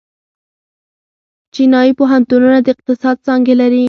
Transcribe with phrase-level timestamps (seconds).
[1.53, 3.79] چینايي پوهنتونونه د اقتصاد څانګې لري.